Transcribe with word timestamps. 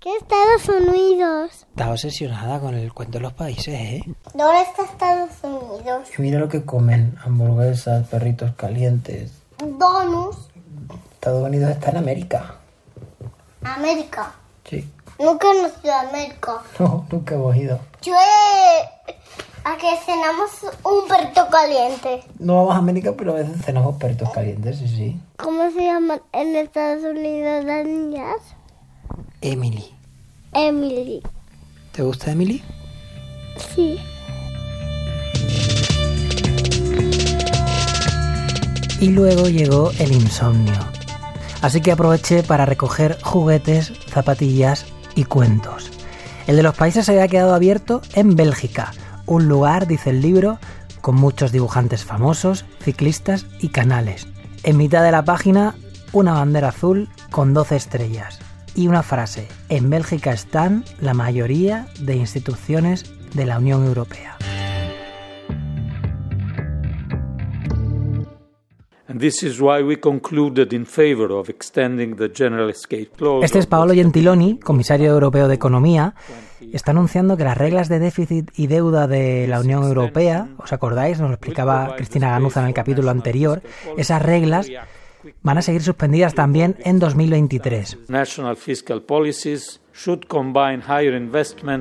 ¿Qué 0.00 0.10
Estados 0.16 0.68
Unidos? 0.68 1.66
Está 1.70 1.90
obsesionada 1.90 2.60
con 2.60 2.74
el 2.74 2.92
cuento 2.94 3.18
de 3.18 3.22
los 3.22 3.32
países, 3.32 3.74
¿eh? 3.74 4.04
¿Dónde 4.32 4.62
está 4.62 4.84
Estados 4.84 5.30
Unidos? 5.42 6.08
Mira 6.18 6.38
lo 6.38 6.48
que 6.48 6.64
comen, 6.64 7.18
hamburguesas, 7.24 8.06
perritos 8.06 8.52
calientes. 8.54 9.32
Donuts. 9.58 10.38
Estados 11.14 11.42
Unidos 11.44 11.70
está 11.72 11.90
en 11.90 11.96
América. 11.96 12.54
América. 13.64 14.34
Sí. 14.70 14.88
Nunca 15.18 15.48
hemos 15.50 15.72
ido 15.82 15.92
a 15.92 16.00
América. 16.02 16.62
No, 16.78 17.04
nunca 17.10 17.34
hemos 17.34 17.56
ido. 17.56 17.80
Yo 18.02 18.14
he... 18.14 19.14
A 19.64 19.76
que 19.76 19.96
cenamos 20.06 20.50
un 20.84 21.08
perrito 21.08 21.48
caliente. 21.50 22.22
No 22.38 22.54
vamos 22.54 22.74
a 22.76 22.78
América, 22.78 23.12
pero 23.18 23.32
a 23.32 23.34
veces 23.34 23.60
cenamos 23.64 23.96
perritos 23.96 24.30
calientes, 24.30 24.78
sí, 24.78 24.88
sí. 24.88 25.20
¿Cómo 25.36 25.68
se 25.72 25.84
llaman 25.84 26.22
en 26.32 26.54
Estados 26.54 27.02
Unidos 27.02 27.64
las 27.64 27.84
niñas? 27.84 28.36
Emily. 29.40 29.84
Emily. 30.52 31.22
¿Te 31.92 32.02
gusta 32.02 32.32
Emily? 32.32 32.60
Sí. 33.56 33.98
Y 39.00 39.10
luego 39.10 39.48
llegó 39.48 39.92
el 40.00 40.12
insomnio. 40.12 40.74
Así 41.62 41.80
que 41.80 41.92
aproveché 41.92 42.42
para 42.42 42.66
recoger 42.66 43.16
juguetes, 43.22 43.92
zapatillas 44.08 44.86
y 45.14 45.24
cuentos. 45.24 45.92
El 46.48 46.56
de 46.56 46.64
los 46.64 46.74
países 46.74 47.06
se 47.06 47.12
había 47.12 47.28
quedado 47.28 47.54
abierto 47.54 48.02
en 48.14 48.34
Bélgica, 48.34 48.92
un 49.26 49.46
lugar, 49.46 49.86
dice 49.86 50.10
el 50.10 50.20
libro, 50.20 50.58
con 51.00 51.14
muchos 51.14 51.52
dibujantes 51.52 52.04
famosos, 52.04 52.64
ciclistas 52.80 53.46
y 53.60 53.68
canales. 53.68 54.26
En 54.64 54.76
mitad 54.76 55.04
de 55.04 55.12
la 55.12 55.24
página, 55.24 55.76
una 56.12 56.32
bandera 56.32 56.70
azul 56.70 57.08
con 57.30 57.54
12 57.54 57.76
estrellas 57.76 58.40
y 58.74 58.88
una 58.88 59.02
frase, 59.02 59.48
en 59.68 59.90
Bélgica 59.90 60.32
están 60.32 60.84
la 61.00 61.14
mayoría 61.14 61.86
de 62.00 62.16
instituciones 62.16 63.12
de 63.34 63.46
la 63.46 63.58
Unión 63.58 63.84
Europea. 63.84 64.36
Este 73.42 73.58
es 73.58 73.66
Paolo 73.66 73.94
Gentiloni, 73.94 74.58
comisario 74.58 75.10
europeo 75.10 75.48
de 75.48 75.54
Economía. 75.54 76.14
Está 76.72 76.90
anunciando 76.90 77.36
que 77.36 77.44
las 77.44 77.56
reglas 77.56 77.88
de 77.88 78.00
déficit 78.00 78.50
y 78.54 78.66
deuda 78.66 79.06
de 79.06 79.46
la 79.48 79.60
Unión 79.60 79.82
Europea, 79.84 80.48
¿os 80.58 80.72
acordáis? 80.72 81.18
Nos 81.18 81.30
lo 81.30 81.34
explicaba 81.34 81.96
Cristina 81.96 82.30
Ganuza 82.30 82.60
en 82.60 82.68
el 82.68 82.74
capítulo 82.74 83.10
anterior. 83.10 83.62
Esas 83.96 84.20
reglas 84.20 84.68
van 85.42 85.58
a 85.58 85.62
seguir 85.62 85.82
suspendidas 85.82 86.34
también 86.34 86.76
en 86.80 86.98
2023. 86.98 87.98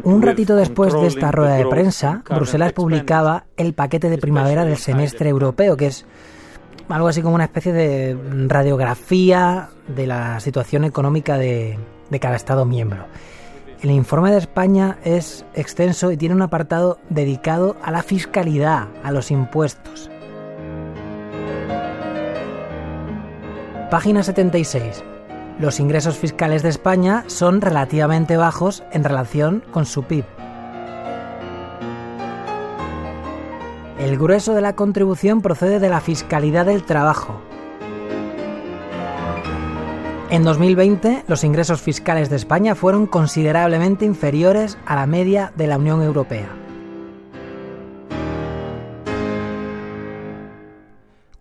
Un 0.04 0.22
ratito 0.22 0.56
después 0.56 0.94
de 0.94 1.08
esta 1.08 1.32
rueda 1.32 1.56
de 1.56 1.66
prensa, 1.66 2.24
Bruselas 2.30 2.74
publicaba 2.74 3.46
el 3.58 3.74
paquete 3.74 4.10
de 4.10 4.18
primavera 4.18 4.66
del 4.66 4.78
semestre 4.78 5.30
europeo, 5.30 5.78
que 5.78 5.88
es 5.88 6.06
algo 6.90 7.08
así 7.08 7.22
como 7.22 7.36
una 7.36 7.44
especie 7.46 7.74
de 7.74 8.18
radiografía 8.48 9.70
de 9.88 10.08
la 10.08 10.40
situación 10.40 10.84
económica 10.84 11.38
de, 11.38 11.78
cada 12.20 12.36
Estado 12.36 12.66
miembro. 12.66 13.06
El 13.82 13.92
informe 13.92 14.32
de 14.32 14.40
España 14.40 14.98
es 15.04 15.46
extenso 15.54 16.12
y 16.12 16.18
tiene 16.18 16.34
un 16.34 16.42
apartado 16.42 16.98
dedicado 17.10 17.78
a 17.84 17.92
la 17.92 18.02
fiscalidad, 18.02 18.88
a 19.04 19.12
los 19.12 19.30
impuestos. 19.30 20.10
Página 23.90 24.22
76. 24.22 25.02
Los 25.60 25.80
ingresos 25.80 26.18
fiscales 26.18 26.62
de 26.62 26.68
España 26.68 27.24
son 27.28 27.62
relativamente 27.62 28.36
bajos 28.36 28.84
en 28.92 29.06
relación 29.06 29.64
con 29.72 29.86
su 29.86 30.04
PIB. 30.04 30.26
El 33.98 34.18
grueso 34.18 34.54
de 34.54 34.62
la 34.62 34.74
contribución 34.74 35.42
procede 35.42 35.80
de 35.80 35.88
la 35.88 36.02
fiscalidad 36.02 36.66
del 36.66 36.84
trabajo. 36.84 37.40
En 40.32 40.44
2020, 40.44 41.24
los 41.30 41.46
ingresos 41.46 41.82
fiscales 41.82 42.30
de 42.30 42.36
España 42.36 42.76
fueron 42.76 43.08
considerablemente 43.08 44.04
inferiores 44.04 44.78
a 44.86 44.96
la 44.98 45.08
media 45.08 45.54
de 45.56 45.68
la 45.68 45.78
Unión 45.78 46.02
Europea. 46.02 46.67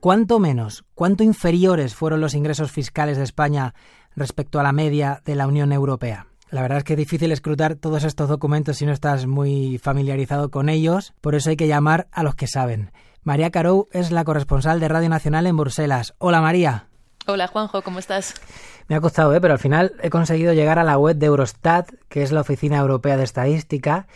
¿Cuánto 0.06 0.38
menos, 0.38 0.84
cuánto 0.94 1.24
inferiores 1.24 1.96
fueron 1.96 2.20
los 2.20 2.34
ingresos 2.34 2.70
fiscales 2.70 3.16
de 3.16 3.24
España 3.24 3.74
respecto 4.14 4.60
a 4.60 4.62
la 4.62 4.70
media 4.70 5.20
de 5.24 5.34
la 5.34 5.48
Unión 5.48 5.72
Europea? 5.72 6.28
La 6.48 6.62
verdad 6.62 6.78
es 6.78 6.84
que 6.84 6.92
es 6.92 6.98
difícil 6.98 7.32
escrutar 7.32 7.74
todos 7.74 8.04
estos 8.04 8.28
documentos 8.28 8.76
si 8.76 8.86
no 8.86 8.92
estás 8.92 9.26
muy 9.26 9.78
familiarizado 9.78 10.52
con 10.52 10.68
ellos, 10.68 11.12
por 11.20 11.34
eso 11.34 11.50
hay 11.50 11.56
que 11.56 11.66
llamar 11.66 12.06
a 12.12 12.22
los 12.22 12.36
que 12.36 12.46
saben. 12.46 12.92
María 13.24 13.50
Carou 13.50 13.88
es 13.90 14.12
la 14.12 14.22
corresponsal 14.22 14.78
de 14.78 14.86
Radio 14.86 15.08
Nacional 15.08 15.44
en 15.48 15.56
Bruselas. 15.56 16.14
Hola 16.18 16.40
María. 16.40 16.86
Hola 17.26 17.48
Juanjo, 17.48 17.82
¿cómo 17.82 17.98
estás? 17.98 18.34
Me 18.86 18.94
ha 18.94 19.00
costado, 19.00 19.34
¿eh? 19.34 19.40
pero 19.40 19.54
al 19.54 19.58
final 19.58 19.94
he 20.04 20.10
conseguido 20.10 20.52
llegar 20.52 20.78
a 20.78 20.84
la 20.84 20.98
web 20.98 21.16
de 21.16 21.26
Eurostat, 21.26 21.90
que 22.08 22.22
es 22.22 22.30
la 22.30 22.42
Oficina 22.42 22.78
Europea 22.78 23.16
de 23.16 23.24
Estadística, 23.24 24.06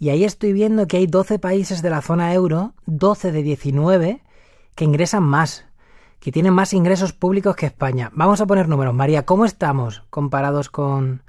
y 0.00 0.08
ahí 0.08 0.24
estoy 0.24 0.52
viendo 0.52 0.88
que 0.88 0.96
hay 0.96 1.06
12 1.06 1.38
países 1.38 1.82
de 1.82 1.90
la 1.90 2.02
zona 2.02 2.34
euro, 2.34 2.74
12 2.86 3.30
de 3.30 3.44
19, 3.44 4.22
que 4.76 4.84
ingresan 4.84 5.24
más, 5.24 5.64
que 6.20 6.30
tienen 6.30 6.52
más 6.52 6.72
ingresos 6.72 7.12
públicos 7.12 7.56
que 7.56 7.66
España. 7.66 8.10
Vamos 8.14 8.40
a 8.40 8.46
poner 8.46 8.68
números. 8.68 8.94
María, 8.94 9.24
¿cómo 9.24 9.44
estamos 9.44 10.04
comparados 10.10 10.70
con, 10.70 11.22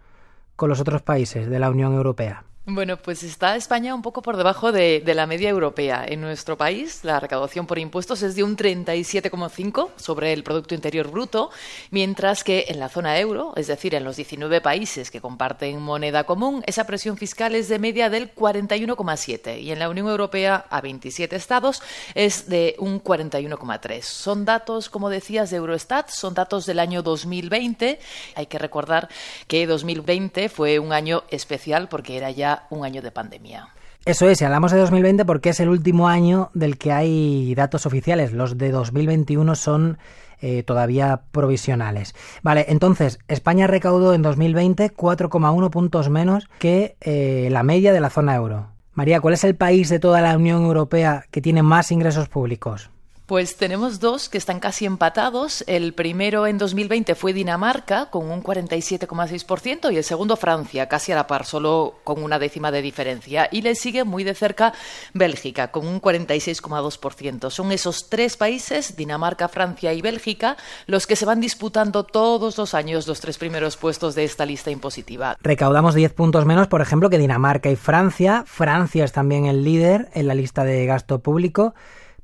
con 0.55 0.69
los 0.69 0.79
otros 0.79 1.01
países 1.01 1.49
de 1.49 1.57
la 1.57 1.71
Unión 1.71 1.93
Europea? 1.93 2.43
Bueno, 2.69 2.97
pues 2.97 3.23
está 3.23 3.55
España 3.55 3.95
un 3.95 4.01
poco 4.01 4.21
por 4.21 4.35
debajo 4.35 4.73
de, 4.73 5.01
la 5.05 5.25
media 5.25 5.47
europea. 5.47 6.03
En 6.05 6.19
nuestro 6.19 6.57
país, 6.57 6.99
la 7.05 7.17
recaudación 7.17 7.65
por 7.65 7.79
impuestos 7.79 8.21
es 8.23 8.35
de 8.35 8.43
un 8.43 8.57
37,5 8.57 9.91
sobre 9.95 10.33
el 10.33 10.43
Producto 10.43 10.75
Interior 10.75 11.09
Bruto, 11.09 11.49
mientras 11.91 12.43
que 12.43 12.65
en 12.67 12.81
la 12.81 12.89
zona 12.89 13.17
euro, 13.19 13.53
es 13.55 13.67
decir, 13.67 13.95
en 13.95 14.03
los 14.03 14.17
19 14.17 14.59
países 14.59 15.11
que 15.11 15.21
comparten 15.21 15.79
moneda 15.79 16.25
común, 16.25 16.61
esa 16.67 16.85
presión 16.85 17.15
fiscal 17.15 17.55
es 17.55 17.69
de 17.69 17.79
media 17.79 18.09
del 18.09 18.35
41,7 18.35 19.61
y 19.61 19.71
en 19.71 19.79
la 19.79 19.87
Unión 19.87 20.09
Europea, 20.09 20.65
a 20.69 20.81
27 20.81 21.37
estados, 21.37 21.81
es 22.15 22.49
de 22.49 22.75
un 22.79 23.01
41,3. 23.01 24.01
Son 24.01 24.43
datos, 24.43 24.89
como 24.89 25.09
decías, 25.09 25.51
de 25.51 25.55
Eurostat, 25.55 26.09
son 26.09 26.33
datos 26.33 26.65
del 26.65 26.79
año 26.79 27.01
2020. 27.01 27.97
Hay 28.35 28.45
que 28.47 28.59
recordar 28.59 29.07
que 29.47 29.65
2020 29.65 30.49
fue 30.49 30.79
un 30.79 30.91
año 30.91 31.23
especial 31.31 31.87
porque 31.87 32.17
era 32.17 32.29
ya 32.29 32.56
un 32.69 32.85
año 32.85 33.01
de 33.01 33.11
pandemia. 33.11 33.69
Eso 34.05 34.29
es, 34.29 34.41
y 34.41 34.45
hablamos 34.45 34.71
de 34.71 34.77
2020 34.77 35.25
porque 35.25 35.49
es 35.49 35.59
el 35.59 35.69
último 35.69 36.07
año 36.07 36.49
del 36.53 36.77
que 36.77 36.93
hay 36.93 37.53
datos 37.55 37.85
oficiales. 37.85 38.31
Los 38.31 38.57
de 38.57 38.71
2021 38.71 39.55
son 39.55 39.97
eh, 40.39 40.63
todavía 40.63 41.23
provisionales. 41.31 42.15
Vale, 42.41 42.67
entonces, 42.69 43.19
España 43.27 43.67
recaudó 43.67 44.13
en 44.13 44.21
2020 44.21 44.93
4,1 44.93 45.69
puntos 45.71 46.09
menos 46.09 46.47
que 46.59 46.95
eh, 47.01 47.49
la 47.51 47.63
media 47.63 47.91
de 47.91 47.99
la 47.99 48.09
zona 48.09 48.35
euro. 48.35 48.67
María, 48.93 49.19
¿cuál 49.19 49.33
es 49.33 49.43
el 49.43 49.55
país 49.55 49.89
de 49.89 49.99
toda 49.99 50.21
la 50.21 50.35
Unión 50.35 50.63
Europea 50.63 51.25
que 51.29 51.41
tiene 51.41 51.61
más 51.61 51.91
ingresos 51.91 52.29
públicos? 52.29 52.89
Pues 53.27 53.57
tenemos 53.57 53.99
dos 53.99 54.29
que 54.29 54.37
están 54.37 54.61
casi 54.61 54.85
empatados. 54.85 55.61
El 55.67 55.93
primero 55.93 56.47
en 56.47 56.57
2020 56.57 57.13
fue 57.13 57.33
Dinamarca 57.33 58.09
con 58.09 58.31
un 58.31 58.41
47,6% 58.41 59.91
y 59.91 59.97
el 59.97 60.05
segundo 60.05 60.37
Francia, 60.37 60.87
casi 60.87 61.11
a 61.11 61.15
la 61.15 61.27
par, 61.27 61.45
solo 61.45 61.95
con 62.05 62.23
una 62.23 62.39
décima 62.39 62.71
de 62.71 62.81
diferencia. 62.81 63.49
Y 63.51 63.63
le 63.63 63.75
sigue 63.75 64.05
muy 64.05 64.23
de 64.23 64.33
cerca 64.33 64.71
Bélgica 65.13 65.71
con 65.71 65.85
un 65.85 66.01
46,2%. 66.01 67.49
Son 67.49 67.73
esos 67.73 68.07
tres 68.07 68.37
países, 68.37 68.95
Dinamarca, 68.95 69.49
Francia 69.49 69.91
y 69.91 70.01
Bélgica, 70.01 70.55
los 70.85 71.05
que 71.05 71.17
se 71.17 71.25
van 71.25 71.41
disputando 71.41 72.05
todos 72.05 72.57
los 72.57 72.73
años 72.73 73.07
los 73.07 73.19
tres 73.19 73.37
primeros 73.37 73.75
puestos 73.75 74.15
de 74.15 74.23
esta 74.23 74.45
lista 74.45 74.71
impositiva. 74.71 75.35
Recaudamos 75.41 75.95
10 75.95 76.13
puntos 76.13 76.45
menos, 76.45 76.67
por 76.67 76.79
ejemplo, 76.79 77.09
que 77.09 77.17
Dinamarca 77.17 77.69
y 77.69 77.75
Francia. 77.75 78.45
Francia 78.47 79.03
es 79.03 79.11
también 79.11 79.47
el 79.47 79.65
líder 79.65 80.07
en 80.13 80.27
la 80.27 80.33
lista 80.33 80.63
de 80.63 80.85
gasto 80.85 81.19
público 81.19 81.73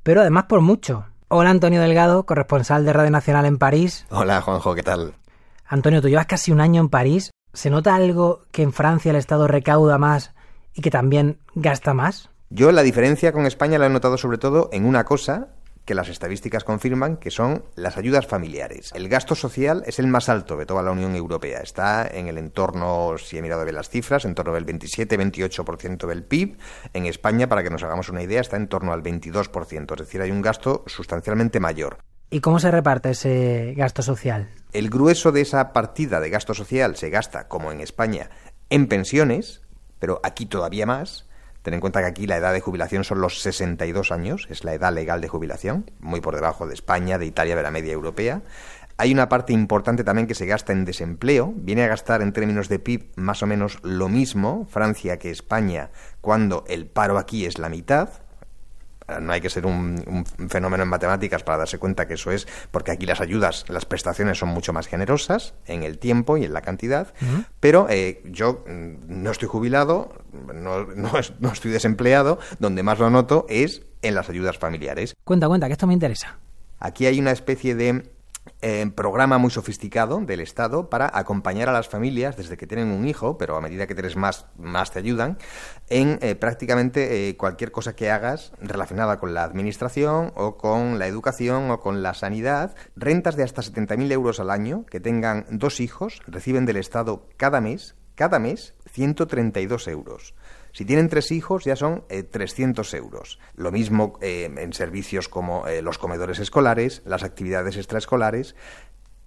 pero 0.04 0.20
además 0.20 0.44
por 0.44 0.60
mucho. 0.60 1.06
Hola 1.28 1.50
Antonio 1.50 1.80
Delgado, 1.80 2.24
corresponsal 2.26 2.84
de 2.84 2.92
Radio 2.92 3.10
Nacional 3.10 3.46
en 3.46 3.58
París. 3.58 4.06
Hola 4.10 4.40
Juanjo, 4.40 4.74
¿qué 4.76 4.84
tal? 4.84 5.14
Antonio, 5.66 6.00
tú 6.00 6.08
llevas 6.08 6.26
casi 6.26 6.52
un 6.52 6.60
año 6.60 6.80
en 6.80 6.90
París. 6.90 7.30
¿Se 7.54 7.70
nota 7.70 7.96
algo 7.96 8.42
que 8.52 8.62
en 8.62 8.72
Francia 8.72 9.10
el 9.10 9.16
Estado 9.16 9.48
recauda 9.48 9.98
más 9.98 10.34
y 10.74 10.82
que 10.82 10.90
también 10.90 11.38
gasta 11.54 11.94
más? 11.94 12.30
Yo 12.50 12.70
la 12.70 12.82
diferencia 12.82 13.32
con 13.32 13.46
España 13.46 13.78
la 13.78 13.86
he 13.86 13.90
notado 13.90 14.18
sobre 14.18 14.38
todo 14.38 14.68
en 14.72 14.84
una 14.84 15.04
cosa 15.04 15.48
que 15.84 15.94
las 15.94 16.08
estadísticas 16.08 16.64
confirman 16.64 17.16
que 17.16 17.30
son 17.30 17.64
las 17.76 17.96
ayudas 17.96 18.26
familiares. 18.26 18.90
El 18.94 19.08
gasto 19.08 19.34
social 19.34 19.82
es 19.86 19.98
el 19.98 20.06
más 20.06 20.28
alto 20.28 20.56
de 20.56 20.66
toda 20.66 20.82
la 20.82 20.90
Unión 20.90 21.14
Europea. 21.14 21.60
Está 21.60 22.06
en 22.06 22.28
el 22.28 22.38
entorno, 22.38 23.16
si 23.18 23.36
he 23.36 23.42
mirado 23.42 23.64
bien 23.64 23.76
las 23.76 23.90
cifras, 23.90 24.24
en 24.24 24.34
torno 24.34 24.54
del 24.54 24.66
27-28% 24.66 26.06
del 26.06 26.24
PIB. 26.24 26.56
En 26.92 27.06
España, 27.06 27.48
para 27.48 27.62
que 27.62 27.70
nos 27.70 27.82
hagamos 27.82 28.08
una 28.08 28.22
idea, 28.22 28.40
está 28.40 28.56
en 28.56 28.68
torno 28.68 28.92
al 28.92 29.02
22%. 29.02 29.92
Es 29.92 29.98
decir, 29.98 30.22
hay 30.22 30.30
un 30.30 30.42
gasto 30.42 30.84
sustancialmente 30.86 31.60
mayor. 31.60 31.98
¿Y 32.30 32.40
cómo 32.40 32.58
se 32.58 32.70
reparte 32.70 33.10
ese 33.10 33.74
gasto 33.76 34.02
social? 34.02 34.48
El 34.72 34.90
grueso 34.90 35.30
de 35.30 35.42
esa 35.42 35.72
partida 35.72 36.20
de 36.20 36.30
gasto 36.30 36.54
social 36.54 36.96
se 36.96 37.10
gasta, 37.10 37.46
como 37.46 37.70
en 37.70 37.80
España, 37.80 38.30
en 38.70 38.88
pensiones, 38.88 39.60
pero 39.98 40.20
aquí 40.24 40.46
todavía 40.46 40.86
más. 40.86 41.28
Ten 41.64 41.72
en 41.72 41.80
cuenta 41.80 42.00
que 42.00 42.06
aquí 42.06 42.26
la 42.26 42.36
edad 42.36 42.52
de 42.52 42.60
jubilación 42.60 43.04
son 43.04 43.22
los 43.22 43.40
62 43.40 44.12
años, 44.12 44.46
es 44.50 44.64
la 44.64 44.74
edad 44.74 44.92
legal 44.92 45.22
de 45.22 45.28
jubilación, 45.28 45.90
muy 45.98 46.20
por 46.20 46.34
debajo 46.34 46.66
de 46.66 46.74
España, 46.74 47.16
de 47.16 47.24
Italia, 47.24 47.56
de 47.56 47.62
la 47.62 47.70
media 47.70 47.94
europea. 47.94 48.42
Hay 48.98 49.12
una 49.12 49.30
parte 49.30 49.54
importante 49.54 50.04
también 50.04 50.26
que 50.26 50.34
se 50.34 50.44
gasta 50.44 50.74
en 50.74 50.84
desempleo. 50.84 51.54
Viene 51.56 51.82
a 51.84 51.88
gastar 51.88 52.20
en 52.20 52.34
términos 52.34 52.68
de 52.68 52.80
PIB 52.80 53.12
más 53.16 53.42
o 53.42 53.46
menos 53.46 53.78
lo 53.82 54.10
mismo 54.10 54.66
Francia 54.68 55.18
que 55.18 55.30
España 55.30 55.90
cuando 56.20 56.64
el 56.68 56.86
paro 56.86 57.16
aquí 57.16 57.46
es 57.46 57.58
la 57.58 57.70
mitad. 57.70 58.10
No 59.20 59.32
hay 59.32 59.40
que 59.40 59.50
ser 59.50 59.66
un, 59.66 60.24
fenómeno 60.48 60.82
en 60.82 60.88
matemáticas 60.88 61.42
para 61.42 61.58
darse 61.58 61.78
cuenta 61.78 62.06
que 62.06 62.14
eso 62.14 62.30
es 62.30 62.46
porque 62.70 62.90
aquí 62.90 63.06
las 63.06 63.20
ayudas, 63.20 63.64
las 63.68 63.84
prestaciones 63.84 64.38
son 64.38 64.48
mucho 64.48 64.72
más 64.72 64.86
generosas 64.86 65.54
en 65.66 65.82
el 65.82 65.98
tiempo 65.98 66.36
y 66.36 66.44
en 66.44 66.52
la 66.52 66.62
cantidad. 66.62 67.12
Pero 67.60 67.86
eh, 67.90 68.22
yo 68.24 68.64
mm, 68.66 69.22
no 69.22 69.30
estoy 69.30 69.48
jubilado, 69.48 70.12
no, 70.32 70.86
no 70.86 71.52
estoy 71.52 71.70
desempleado. 71.70 72.38
Donde 72.58 72.82
más 72.82 72.98
lo 72.98 73.10
noto 73.10 73.46
es 73.48 73.82
en 74.02 74.14
las 74.14 74.28
ayudas 74.28 74.58
familiares. 74.58 75.14
Cuenta, 75.24 75.48
cuenta, 75.48 75.66
que 75.66 75.72
esto 75.72 75.86
me 75.86 75.94
interesa. 75.94 76.38
Aquí 76.78 77.06
hay 77.06 77.18
una 77.18 77.30
especie 77.32 77.74
de 77.74 78.13
eh, 78.60 78.90
programa 78.94 79.38
muy 79.38 79.50
sofisticado 79.50 80.20
del 80.20 80.40
Estado 80.40 80.88
para 80.88 81.10
acompañar 81.12 81.68
a 81.68 81.72
las 81.72 81.88
familias 81.88 82.36
desde 82.36 82.56
que 82.56 82.66
tienen 82.66 82.88
un 82.88 83.06
hijo, 83.06 83.36
pero 83.36 83.56
a 83.56 83.60
medida 83.60 83.86
que 83.86 83.94
tienes 83.94 84.16
más, 84.16 84.46
más 84.56 84.90
te 84.90 84.98
ayudan, 84.98 85.38
en 85.88 86.18
eh, 86.22 86.34
prácticamente 86.34 87.28
eh, 87.28 87.36
cualquier 87.36 87.72
cosa 87.72 87.94
que 87.94 88.10
hagas 88.10 88.52
relacionada 88.60 89.18
con 89.18 89.34
la 89.34 89.44
administración 89.44 90.32
o 90.34 90.56
con 90.56 90.98
la 90.98 91.06
educación 91.06 91.70
o 91.70 91.80
con 91.80 92.02
la 92.02 92.14
sanidad. 92.14 92.74
Rentas 92.96 93.36
de 93.36 93.42
hasta 93.42 93.62
70.000 93.62 94.12
euros 94.12 94.40
al 94.40 94.50
año 94.50 94.86
que 94.86 95.00
tengan 95.00 95.46
dos 95.50 95.80
hijos 95.80 96.22
reciben 96.26 96.64
del 96.64 96.76
Estado 96.76 97.26
cada 97.36 97.60
mes, 97.60 97.96
cada 98.14 98.38
mes, 98.38 98.74
132 98.92 99.88
euros. 99.88 100.34
Si 100.74 100.84
tienen 100.84 101.08
tres 101.08 101.30
hijos 101.30 101.64
ya 101.64 101.76
son 101.76 102.04
300 102.08 102.92
eh, 102.92 102.96
euros. 102.96 103.38
Lo 103.54 103.70
mismo 103.70 104.18
eh, 104.20 104.52
en 104.56 104.72
servicios 104.72 105.28
como 105.28 105.68
eh, 105.68 105.82
los 105.82 105.98
comedores 105.98 106.40
escolares, 106.40 107.00
las 107.06 107.22
actividades 107.22 107.76
extraescolares. 107.76 108.56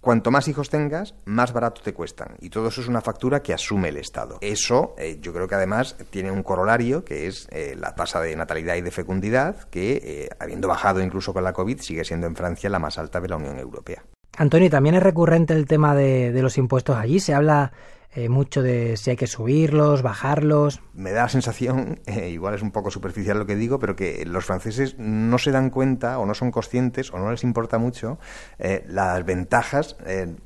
Cuanto 0.02 0.30
más 0.30 0.46
hijos 0.46 0.68
tengas, 0.68 1.14
más 1.24 1.54
barato 1.54 1.80
te 1.80 1.94
cuestan. 1.94 2.36
Y 2.40 2.50
todo 2.50 2.68
eso 2.68 2.82
es 2.82 2.86
una 2.86 3.00
factura 3.00 3.42
que 3.42 3.54
asume 3.54 3.88
el 3.88 3.96
Estado. 3.96 4.38
Eso 4.42 4.94
yo 5.20 5.32
creo 5.32 5.48
que 5.48 5.56
además 5.56 5.96
tiene 6.10 6.30
un 6.30 6.44
corolario, 6.44 7.04
que 7.04 7.26
es 7.26 7.48
la 7.76 7.96
tasa 7.96 8.20
de 8.20 8.36
natalidad 8.36 8.76
y 8.76 8.80
de 8.80 8.92
fecundidad, 8.92 9.68
que 9.70 10.30
habiendo 10.38 10.68
bajado 10.68 11.02
incluso 11.02 11.34
con 11.34 11.42
la 11.42 11.52
COVID, 11.52 11.80
sigue 11.80 12.04
siendo 12.04 12.28
en 12.28 12.36
Francia 12.36 12.70
la 12.70 12.78
más 12.78 12.96
alta 12.96 13.20
de 13.20 13.28
la 13.28 13.36
Unión 13.36 13.58
Europea. 13.58 14.04
Antonio, 14.36 14.70
también 14.70 14.94
es 14.94 15.02
recurrente 15.02 15.52
el 15.52 15.66
tema 15.66 15.96
de 15.96 16.42
los 16.42 16.58
impuestos 16.58 16.96
allí. 16.96 17.18
Se 17.18 17.34
habla 17.34 17.72
eh, 18.14 18.30
mucho 18.30 18.62
de 18.62 18.96
si 18.96 19.10
hay 19.10 19.16
que 19.16 19.26
subirlos, 19.26 20.00
bajarlos. 20.00 20.80
Me 20.94 21.12
da 21.12 21.22
la 21.24 21.28
sensación, 21.28 22.00
eh, 22.06 22.30
igual 22.30 22.54
es 22.54 22.62
un 22.62 22.70
poco 22.70 22.90
superficial 22.90 23.38
lo 23.38 23.46
que 23.46 23.54
digo, 23.54 23.78
pero 23.78 23.96
que 23.96 24.24
los 24.24 24.46
franceses 24.46 24.96
no 24.98 25.36
se 25.36 25.50
dan 25.50 25.68
cuenta 25.68 26.18
o 26.18 26.24
no 26.24 26.32
son 26.32 26.50
conscientes 26.50 27.12
o 27.12 27.18
no 27.18 27.30
les 27.30 27.44
importa 27.44 27.76
mucho 27.78 28.18
eh, 28.58 28.84
las 28.88 29.24
ventajas 29.24 29.96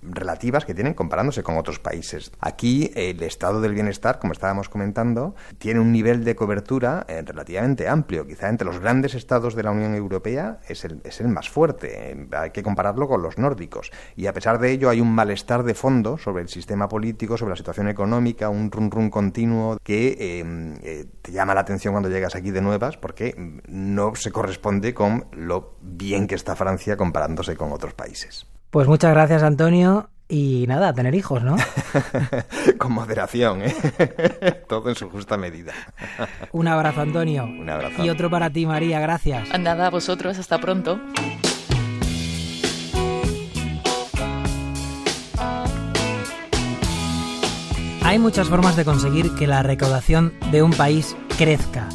relativas 0.03 0.65
que 0.65 0.75
tienen 0.75 0.95
comparándose 0.95 1.43
con 1.43 1.57
otros 1.57 1.79
países. 1.79 2.33
Aquí 2.41 2.91
el 2.95 3.23
estado 3.23 3.61
del 3.61 3.75
bienestar, 3.75 4.19
como 4.19 4.33
estábamos 4.33 4.69
comentando, 4.69 5.35
tiene 5.59 5.81
un 5.81 5.93
nivel 5.93 6.25
de 6.25 6.35
cobertura 6.35 7.07
relativamente 7.25 7.89
amplio. 7.89 8.27
Quizá 8.27 8.49
entre 8.49 8.67
los 8.67 8.81
grandes 8.81 9.15
estados 9.15 9.55
de 9.55 9.63
la 9.63 9.71
Unión 9.71 9.95
Europea 9.95 10.61
es 10.69 10.85
el, 10.85 11.01
es 11.05 11.21
el 11.21 11.29
más 11.29 11.49
fuerte. 11.49 12.29
hay 12.33 12.51
que 12.51 12.63
compararlo 12.63 13.09
con 13.09 13.23
los 13.23 13.39
nórdicos. 13.39 13.91
Y 14.17 14.27
a 14.27 14.33
pesar 14.33 14.59
de 14.59 14.73
ello 14.73 14.91
hay 14.91 15.01
un 15.01 15.13
malestar 15.15 15.63
de 15.63 15.75
fondo 15.75 16.19
sobre 16.19 16.43
el 16.43 16.49
sistema 16.49 16.89
político, 16.89 17.37
sobre 17.37 17.52
la 17.53 17.57
situación 17.57 17.89
económica, 17.89 18.49
un 18.49 18.71
run 18.71 18.91
run 18.91 19.11
continuo 19.11 19.79
que 19.83 20.09
eh, 20.19 20.45
eh, 20.83 21.07
te 21.23 21.33
llama 21.33 21.55
la 21.55 21.61
atención 21.61 21.93
cuando 21.93 22.09
llegas 22.09 22.35
aquí 22.35 22.51
de 22.51 22.61
nuevas 22.61 22.97
porque 22.97 23.35
no 23.69 24.15
se 24.15 24.33
corresponde 24.33 24.95
con 24.95 25.27
lo 25.33 25.77
bien 25.81 26.27
que 26.27 26.35
está 26.35 26.57
Francia 26.57 26.97
comparándose 26.97 27.57
con 27.57 27.73
otros 27.73 27.95
países. 27.95 28.47
Pues 28.71 28.89
muchas 28.89 29.13
gracias 29.13 29.43
Antonio 29.43 30.09
y 30.29 30.65
nada, 30.67 30.95
tener 30.95 31.15
hijos, 31.15 31.43
¿no? 31.43 31.57
con 32.79 32.93
moderación, 32.93 33.63
¿eh? 33.63 33.75
Todo 34.69 34.89
en 34.89 34.95
su 34.95 35.11
justa 35.11 35.37
medida. 35.37 35.75
Un 36.53 36.69
abrazo 36.69 37.03
Antonio. 37.03 37.45
Un 37.45 37.69
abrazo. 37.69 38.03
Y 38.03 38.09
otro 38.09 38.31
para 38.31 38.51
ti 38.51 38.65
María, 38.65 38.99
gracias. 39.01 39.49
Nada, 39.59 39.89
a 39.89 39.91
vosotros, 39.91 40.39
hasta 40.39 40.59
pronto. 40.59 40.99
Hay 48.13 48.19
muchas 48.19 48.51
formas 48.51 48.77
de 48.77 48.85
conseguir 48.85 49.35
que 49.37 49.47
la 49.47 49.63
recaudación 49.63 50.35
de 50.51 50.63
un 50.63 50.73
país 50.73 51.17
crezca. 51.39 51.89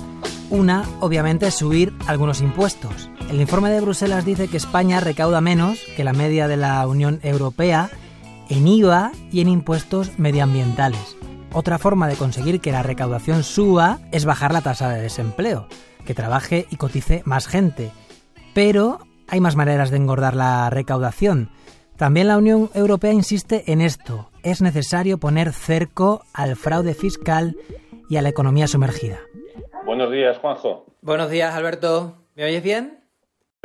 Una, 0.50 0.84
obviamente, 1.00 1.46
es 1.46 1.54
subir 1.54 1.94
algunos 2.08 2.42
impuestos. 2.42 3.12
El 3.30 3.40
informe 3.40 3.70
de 3.70 3.82
Bruselas 3.82 4.26
dice 4.26 4.48
que 4.48 4.58
España 4.58 5.00
recauda 5.00 5.42
menos 5.42 5.78
que 5.96 6.04
la 6.04 6.14
media 6.14 6.48
de 6.48 6.58
la 6.58 6.88
Unión 6.88 7.20
Europea 7.22 7.92
en 8.50 8.68
IVA 8.68 9.12
y 9.32 9.42
en 9.42 9.48
impuestos 9.48 10.18
medioambientales. 10.18 11.18
Otra 11.54 11.78
forma 11.78 12.08
de 12.08 12.16
conseguir 12.16 12.62
que 12.62 12.72
la 12.72 12.82
recaudación 12.82 13.44
suba 13.44 14.00
es 14.12 14.26
bajar 14.26 14.54
la 14.54 14.62
tasa 14.62 14.90
de 14.90 15.04
desempleo, 15.04 15.68
que 16.04 16.16
trabaje 16.16 16.66
y 16.72 16.78
cotice 16.78 17.22
más 17.26 17.46
gente. 17.46 17.92
Pero 18.56 19.02
hay 19.28 19.40
más 19.40 19.56
maneras 19.56 19.92
de 19.92 19.98
engordar 19.98 20.36
la 20.36 20.68
recaudación. 20.72 21.52
También 21.96 22.28
la 22.28 22.40
Unión 22.40 22.72
Europea 22.74 23.14
insiste 23.14 23.72
en 23.72 23.82
esto. 23.82 24.32
Es 24.48 24.62
necesario 24.62 25.18
poner 25.18 25.52
cerco 25.52 26.22
al 26.34 26.56
fraude 26.56 26.94
fiscal 26.94 27.58
y 28.10 28.16
a 28.16 28.22
la 28.22 28.30
economía 28.30 28.66
sumergida. 28.66 29.20
Buenos 29.86 30.10
días, 30.10 30.38
Juanjo. 30.38 30.86
Buenos 31.02 31.30
días, 31.30 31.54
Alberto. 31.54 32.16
¿Me 32.34 32.46
oyes 32.46 32.64
bien? 32.64 32.97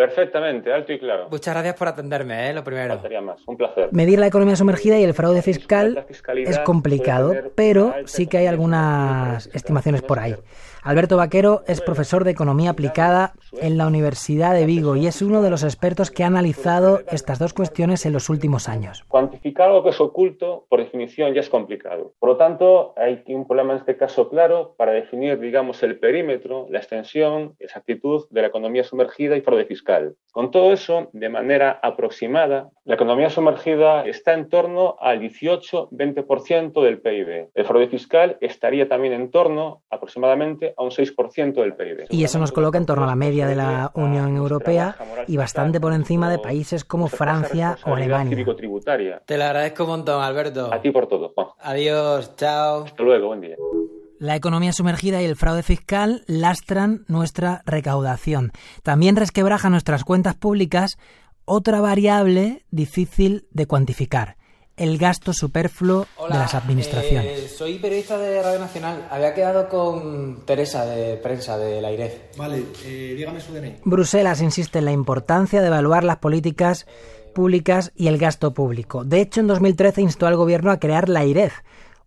Perfectamente, 0.03 0.73
alto 0.73 0.93
y 0.93 0.99
claro. 0.99 1.29
Muchas 1.31 1.55
gracias 1.55 1.77
por 1.77 1.87
atenderme, 1.87 2.51
¿eh? 2.51 2.53
lo 2.53 2.65
primero. 2.65 3.01
más, 3.23 3.41
un 3.47 3.57
placer. 3.57 3.89
Medir 3.93 4.19
la 4.19 4.27
economía 4.27 4.57
sumergida 4.57 4.99
y 4.99 5.05
el 5.05 5.15
fraude 5.15 5.43
fiscal 5.43 6.07
es 6.09 6.59
complicado, 6.59 7.33
pero 7.55 7.95
sí 8.07 8.27
que 8.27 8.39
hay 8.39 8.47
algunas 8.49 9.47
estimaciones 9.55 10.03
por 10.03 10.19
ahí. 10.19 10.35
Alberto 10.85 11.17
Vaquero 11.17 11.63
es 11.69 11.81
profesor 11.81 12.25
de 12.25 12.33
Economía 12.33 12.71
Aplicada 12.71 13.35
en 13.61 13.79
la 13.79 13.87
Universidad 13.87 14.53
de 14.53 14.67
Vigo 14.67 14.97
y 14.97 15.07
es 15.07 15.23
uno 15.23 15.41
de 15.41 15.49
los 15.49 15.63
expertos 15.63 16.11
que 16.11 16.25
ha 16.25 16.27
analizado 16.27 17.03
estas 17.13 17.39
dos 17.39 17.55
cuestiones 17.55 18.05
en 18.05 18.13
los 18.13 18.29
últimos 18.29 18.69
años. 18.69 19.05
Cuantificar 19.07 19.69
algo 19.69 19.85
que 19.85 19.91
es 19.91 20.01
oculto, 20.01 20.67
por 20.69 20.81
definición, 20.81 21.35
ya 21.35 21.41
es 21.41 21.49
complicado. 21.49 22.15
Por 22.19 22.31
lo 22.31 22.37
tanto, 22.37 22.95
hay 22.97 23.23
un 23.29 23.47
problema 23.47 23.75
en 23.75 23.79
este 23.79 23.97
caso 23.97 24.29
claro 24.29 24.75
para 24.77 24.91
definir, 24.91 25.39
digamos, 25.39 25.81
el 25.85 26.01
perímetro, 26.01 26.67
la 26.69 26.79
extensión, 26.79 27.55
exactitud 27.61 28.27
de 28.31 28.41
la 28.41 28.49
economía 28.49 28.83
sumergida 28.83 29.37
y 29.37 29.41
fraude 29.43 29.67
fiscal. 29.67 29.92
Con 30.33 30.51
todo 30.51 30.73
eso, 30.73 31.11
de 31.13 31.29
manera 31.29 31.79
aproximada, 31.83 32.71
la 32.85 32.95
economía 32.95 33.29
sumergida 33.29 34.07
está 34.07 34.33
en 34.33 34.49
torno 34.49 34.97
al 34.99 35.21
18-20% 35.21 36.83
del 36.83 37.03
PIB. 37.03 37.51
El 37.53 37.65
fraude 37.67 37.89
fiscal 37.89 38.39
estaría 38.41 38.89
también 38.89 39.13
en 39.13 39.31
torno 39.31 39.83
aproximadamente 39.91 40.73
a 40.79 40.83
un 40.85 40.91
6% 40.91 41.53
del 41.53 41.75
PIB. 41.75 42.07
Y 42.09 42.25
eso 42.25 42.39
nos 42.39 42.51
coloca 42.51 42.79
en 42.79 42.87
torno 42.87 43.05
a 43.05 43.09
la 43.09 43.15
media 43.15 43.47
de 43.47 43.57
la 43.57 43.93
Unión 43.95 44.35
Europea 44.35 44.97
y 45.27 45.37
bastante 45.37 45.81
por 45.81 45.93
encima 45.93 46.31
de 46.31 46.39
países 46.39 46.83
como 46.87 47.09
Francia 47.09 47.77
o 47.85 47.95
Alemania. 47.95 48.35
Te 49.27 49.37
lo 49.37 49.45
agradezco 49.45 49.85
un 49.85 49.91
montón, 49.91 50.23
Alberto. 50.23 50.73
A 50.73 50.81
ti 50.81 50.91
por 50.91 51.09
todo, 51.09 51.35
Adiós, 51.59 52.37
chao. 52.37 52.85
Hasta 52.85 53.03
luego, 53.03 53.27
buen 53.27 53.43
día. 53.43 53.57
La 54.23 54.37
economía 54.37 54.73
sumergida 54.73 55.21
y 55.21 55.25
el 55.25 55.35
fraude 55.35 55.65
fiscal 55.65 56.23
lastran 56.29 57.05
nuestra 57.09 57.61
recaudación. 57.67 58.53
También 58.85 59.17
resquebraja 59.17 59.69
nuestras 59.69 60.05
cuentas 60.05 60.37
públicas 60.37 60.97
otra 61.45 61.81
variable 61.81 62.65
difícil 62.71 63.49
de 63.51 63.67
cuantificar, 63.67 64.37
el 64.77 64.97
gasto 64.97 65.33
superfluo 65.33 66.07
de 66.31 66.39
las 66.39 66.55
administraciones. 66.55 67.37
Eh, 67.37 67.49
soy 67.49 67.81
periodista 67.81 68.17
de 68.17 68.41
Radio 68.41 68.61
Nacional. 68.61 69.09
Había 69.11 69.35
quedado 69.35 69.69
con 69.69 70.47
Teresa 70.47 70.87
de 70.87 71.17
prensa 71.17 71.59
de 71.59 71.83
la 71.83 71.91
IREF. 71.91 72.37
Vale, 72.37 72.65
eh, 72.85 73.15
dígame 73.17 73.41
su 73.41 73.53
DNI. 73.53 73.79
Bruselas 73.85 74.41
insiste 74.41 74.79
en 74.79 74.85
la 74.85 74.93
importancia 74.93 75.61
de 75.61 75.67
evaluar 75.67 76.05
las 76.05 76.19
políticas 76.19 76.87
públicas 77.35 77.91
y 77.97 78.07
el 78.07 78.19
gasto 78.19 78.55
público. 78.55 79.03
De 79.03 79.21
hecho, 79.21 79.41
en 79.41 79.49
2013 79.49 80.01
instó 80.01 80.29
al 80.29 80.37
gobierno 80.37 80.71
a 80.71 80.79
crear 80.79 81.09
la 81.09 81.25
IREF, 81.25 81.55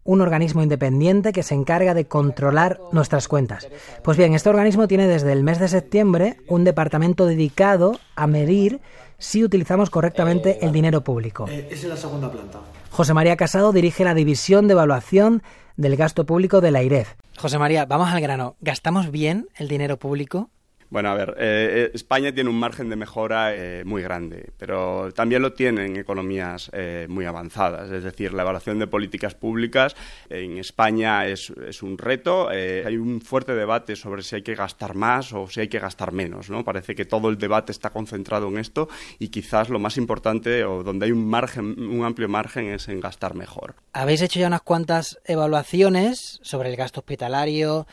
un 0.06 0.22
organismo 0.22 0.64
independiente 0.64 1.34
que 1.34 1.44
se 1.44 1.56
encarga 1.56 1.94
de 1.94 2.06
controlar 2.06 2.80
nuestras 2.94 3.28
cuentas. 3.28 3.68
Pues 4.04 4.18
bien, 4.18 4.34
este 4.34 4.50
organismo 4.50 4.88
tiene 4.88 5.08
desde 5.08 5.34
el 5.34 5.44
mes 5.44 5.60
de 5.60 5.68
septiembre 5.68 6.38
un 6.48 6.64
departamento 6.64 7.26
dedicado 7.26 8.00
a 8.16 8.28
medir 8.28 8.80
si 9.18 9.44
utilizamos 9.44 9.90
correctamente 9.90 10.64
el 10.64 10.72
dinero 10.72 11.04
público. 11.04 11.48
Eh, 11.50 11.68
es 11.72 11.84
en 11.84 11.90
la 11.90 11.98
segunda 11.98 12.32
planta. 12.32 12.60
José 12.92 13.14
María 13.14 13.36
Casado 13.36 13.74
dirige 13.74 14.04
la 14.04 14.14
división 14.14 14.68
de 14.68 14.74
evaluación 14.74 15.42
del 15.76 15.96
gasto 15.96 16.26
público 16.26 16.62
de 16.62 16.72
la 16.72 16.84
IREF. 16.84 17.16
José 17.38 17.58
María, 17.58 17.86
vamos 17.86 18.10
al 18.10 18.22
grano. 18.22 18.56
¿Gastamos 18.62 19.12
bien 19.12 19.48
el 19.56 19.68
dinero 19.68 19.98
público? 19.98 20.50
Bueno, 20.96 21.10
a 21.10 21.14
ver, 21.14 21.36
eh, 21.38 21.92
España 21.94 22.34
tiene 22.34 22.50
un 22.50 22.58
margen 22.58 22.90
de 22.90 22.96
mejora 22.96 23.54
muy 23.84 24.02
grande, 24.02 24.54
pero 24.58 25.12
también 25.12 25.42
lo 25.42 25.52
tienen 25.52 25.98
economías 25.98 26.72
muy 27.10 27.26
avanzadas. 27.26 27.92
Es 27.92 28.06
decir, 28.06 28.34
la 28.34 28.44
evaluación 28.44 28.80
de 28.80 28.88
políticas 28.88 29.36
públicas 29.36 29.94
en 30.30 30.58
España 30.58 31.28
es, 31.28 31.50
es 31.68 31.84
un 31.84 31.98
reto. 31.98 32.48
hay 32.48 32.96
un 32.96 33.20
fuerte 33.20 33.56
debate 33.56 33.98
sobre 33.98 34.22
si 34.22 34.36
hay 34.38 34.42
que 34.42 34.56
gastar 34.56 34.96
más 34.96 35.34
o 35.34 35.50
si 35.50 35.60
hay 35.60 35.68
que 35.68 35.80
gastar 35.80 36.14
menos. 36.14 36.50
¿no? 36.50 36.64
Parece 36.64 36.96
que 36.96 37.04
todo 37.04 37.28
el 37.28 37.38
debate 37.38 37.74
está 37.74 37.90
concentrado 37.90 38.48
en 38.48 38.58
esto 38.58 38.88
y 39.20 39.28
quizás 39.28 39.68
lo 39.68 39.80
más 39.80 39.98
importante 39.98 40.64
o 40.64 40.82
donde 40.82 41.08
hay 41.08 41.12
un 41.12 41.28
margen, 41.28 41.78
un 41.78 42.06
amplio 42.06 42.30
margen 42.30 42.68
es 42.68 42.88
en 42.88 43.02
gastar 43.02 43.36
mejor. 43.36 43.76
Habéis 43.92 44.22
hecho 44.22 44.40
ya 44.40 44.48
unas 44.48 44.62
cuantas 44.62 45.20
evaluaciones 45.26 46.40
sobre 46.42 46.70
el 46.70 46.78
gasto 46.78 47.02
hospitalario, 47.02 47.86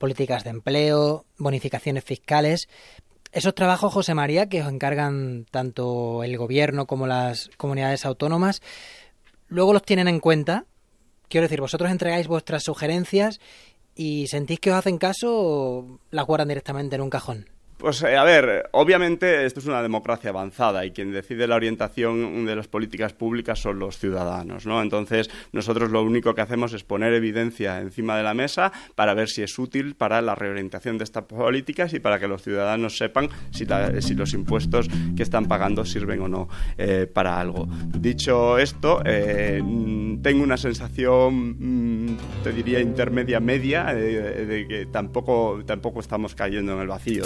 políticas 0.00 0.44
de 0.44 0.50
empleo, 0.50 1.26
bonificaciones 1.36 2.02
fiscales. 2.02 2.68
Esos 3.32 3.54
trabajos, 3.54 3.92
José 3.92 4.14
María, 4.14 4.48
que 4.48 4.62
os 4.62 4.68
encargan 4.68 5.44
tanto 5.50 6.24
el 6.24 6.36
gobierno 6.38 6.86
como 6.86 7.06
las 7.06 7.50
comunidades 7.58 8.06
autónomas, 8.06 8.62
luego 9.48 9.74
los 9.74 9.82
tienen 9.82 10.08
en 10.08 10.18
cuenta. 10.18 10.64
Quiero 11.28 11.44
decir, 11.44 11.60
vosotros 11.60 11.90
entregáis 11.90 12.26
vuestras 12.26 12.64
sugerencias 12.64 13.40
y 13.94 14.26
sentís 14.26 14.58
que 14.58 14.72
os 14.72 14.78
hacen 14.78 14.96
caso 14.96 15.28
o 15.32 16.00
las 16.10 16.26
guardan 16.26 16.48
directamente 16.48 16.96
en 16.96 17.02
un 17.02 17.10
cajón. 17.10 17.50
Pues 17.80 18.02
eh, 18.02 18.14
a 18.14 18.24
ver, 18.24 18.68
obviamente 18.72 19.46
esto 19.46 19.60
es 19.60 19.64
una 19.64 19.80
democracia 19.80 20.28
avanzada 20.28 20.84
y 20.84 20.90
quien 20.90 21.12
decide 21.12 21.46
la 21.46 21.54
orientación 21.54 22.44
de 22.44 22.54
las 22.54 22.68
políticas 22.68 23.14
públicas 23.14 23.58
son 23.58 23.78
los 23.78 23.98
ciudadanos, 23.98 24.66
¿no? 24.66 24.82
Entonces 24.82 25.30
nosotros 25.52 25.90
lo 25.90 26.02
único 26.02 26.34
que 26.34 26.42
hacemos 26.42 26.74
es 26.74 26.84
poner 26.84 27.14
evidencia 27.14 27.80
encima 27.80 28.18
de 28.18 28.22
la 28.22 28.34
mesa 28.34 28.70
para 28.96 29.14
ver 29.14 29.30
si 29.30 29.40
es 29.40 29.58
útil 29.58 29.94
para 29.94 30.20
la 30.20 30.34
reorientación 30.34 30.98
de 30.98 31.04
estas 31.04 31.24
políticas 31.24 31.94
y 31.94 32.00
para 32.00 32.20
que 32.20 32.28
los 32.28 32.42
ciudadanos 32.42 32.98
sepan 32.98 33.30
si, 33.50 33.64
los 34.14 34.34
impuestos 34.34 34.86
que 35.16 35.22
están 35.22 35.48
pagando 35.48 35.86
sirven 35.86 36.20
o 36.20 36.28
no 36.28 36.48
eh, 36.76 37.06
para 37.10 37.40
algo. 37.40 37.66
Dicho 37.98 38.58
esto, 38.58 39.00
eh, 39.06 39.62
tengo 40.22 40.42
una 40.42 40.58
sensación, 40.58 42.08
mm, 42.08 42.18
te 42.44 42.52
diría 42.52 42.78
intermedia 42.80 43.40
media, 43.40 43.84
de 43.84 44.66
que 44.68 44.84
tampoco, 44.84 45.62
tampoco 45.64 46.00
estamos 46.00 46.34
cayendo 46.34 46.74
en 46.74 46.80
el 46.80 46.88
vacío. 46.88 47.24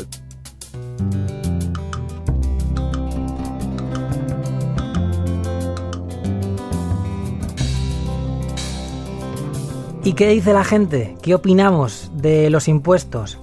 ¿Y 10.04 10.12
qué 10.12 10.28
dice 10.28 10.52
la 10.52 10.64
gente? 10.64 11.16
¿Qué 11.22 11.34
opinamos 11.34 12.10
de 12.12 12.50
los 12.50 12.68
impuestos? 12.68 13.38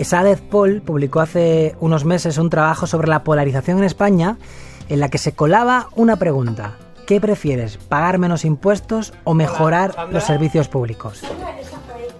Sadez 0.00 0.40
Paul 0.40 0.80
publicó 0.80 1.20
hace 1.20 1.76
unos 1.80 2.06
meses 2.06 2.38
un 2.38 2.48
trabajo 2.48 2.86
sobre 2.86 3.08
la 3.08 3.24
polarización 3.24 3.76
en 3.76 3.84
España 3.84 4.38
en 4.88 5.00
la 5.00 5.10
que 5.10 5.18
se 5.18 5.32
colaba 5.32 5.88
una 5.96 6.16
pregunta. 6.16 6.78
¿Qué 7.06 7.20
prefieres, 7.20 7.76
pagar 7.76 8.16
menos 8.16 8.46
impuestos 8.46 9.12
o 9.24 9.34
mejorar 9.34 10.08
los 10.10 10.24
servicios 10.24 10.68
públicos? 10.68 11.20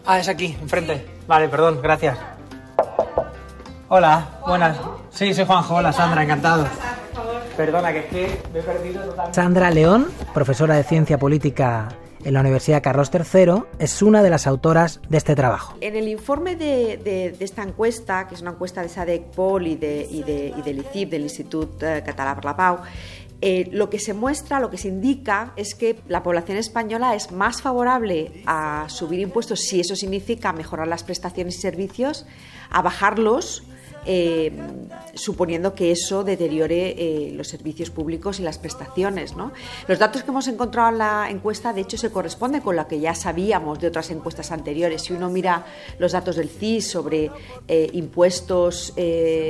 Ah, 0.04 0.18
es 0.18 0.28
aquí, 0.28 0.54
enfrente. 0.60 1.06
Vale, 1.26 1.48
perdón, 1.48 1.80
gracias. 1.82 2.18
Hola, 3.88 4.28
buenas. 4.46 4.76
Sí, 5.08 5.32
soy 5.32 5.46
Juanjo. 5.46 5.76
Hola, 5.76 5.94
Sandra, 5.94 6.22
encantado. 6.24 6.66
Perdona, 7.56 7.90
que 7.94 8.00
es 8.00 8.04
que 8.06 8.42
me 8.52 8.58
he 8.58 8.62
perdido 8.62 9.02
totalmente. 9.02 9.34
Sandra 9.34 9.70
León, 9.70 10.08
profesora 10.34 10.76
de 10.76 10.84
Ciencia 10.84 11.18
Política 11.18 11.88
en 12.24 12.34
la 12.34 12.40
Universidad 12.40 12.82
Carlos 12.82 13.10
III, 13.12 13.64
es 13.78 14.02
una 14.02 14.22
de 14.22 14.30
las 14.30 14.46
autoras 14.46 15.00
de 15.08 15.18
este 15.18 15.34
trabajo. 15.34 15.76
En 15.80 15.96
el 15.96 16.08
informe 16.08 16.56
de, 16.56 17.34
esta 17.40 17.62
encuesta, 17.62 18.26
que 18.28 18.34
es 18.34 18.42
una 18.42 18.50
encuesta 18.52 18.82
de 18.82 18.88
SADEC 18.88 19.24
Pol 19.30 19.66
y, 19.66 19.76
de, 19.76 20.06
y, 20.10 20.22
del 20.22 20.78
ICIP, 20.78 21.10
del 21.10 21.22
Instituto 21.22 21.86
eh, 21.86 22.02
Català 22.04 22.34
per 22.34 22.44
la 22.44 22.56
Pau, 22.56 22.78
eh, 23.40 23.68
lo 23.70 23.88
que 23.88 24.00
se 24.00 24.14
muestra, 24.14 24.58
lo 24.58 24.68
que 24.68 24.78
se 24.78 24.88
indica 24.88 25.52
es 25.54 25.76
que 25.76 26.00
la 26.08 26.24
población 26.24 26.58
española 26.58 27.14
es 27.14 27.30
más 27.30 27.62
favorable 27.62 28.42
a 28.46 28.86
subir 28.88 29.20
impuestos 29.20 29.60
si 29.60 29.78
eso 29.80 29.94
significa 29.94 30.52
mejorar 30.52 30.88
las 30.88 31.04
prestaciones 31.04 31.56
y 31.56 31.60
servicios, 31.60 32.26
a 32.70 32.82
bajarlos 32.82 33.62
eh, 34.06 34.52
suponiendo 35.14 35.74
que 35.74 35.90
eso 35.90 36.24
deteriore 36.24 36.94
eh, 36.96 37.32
los 37.34 37.48
servicios 37.48 37.90
públicos 37.90 38.40
y 38.40 38.42
las 38.42 38.58
prestaciones. 38.58 39.34
Los 39.86 39.98
datos 39.98 40.22
que 40.22 40.30
hemos 40.30 40.48
encontrado 40.48 40.90
en 40.90 40.98
la 40.98 41.28
encuesta, 41.30 41.72
de 41.72 41.82
hecho, 41.82 41.96
se 41.96 42.10
corresponden 42.10 42.60
con 42.60 42.76
lo 42.76 42.86
que 42.86 43.00
ya 43.00 43.14
sabíamos 43.14 43.80
de 43.80 43.88
otras 43.88 44.10
encuestas 44.10 44.52
anteriores. 44.52 45.02
Si 45.02 45.12
uno 45.12 45.28
mira 45.30 45.66
los 45.98 46.12
datos 46.12 46.36
del 46.36 46.48
CIS 46.48 46.90
sobre 46.90 47.30
eh, 47.66 47.90
impuestos 47.92 48.92